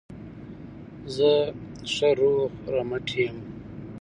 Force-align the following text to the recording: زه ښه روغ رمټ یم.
زه 1.15 1.31
ښه 1.93 2.09
روغ 2.19 2.51
رمټ 2.73 3.07
یم. 3.23 3.37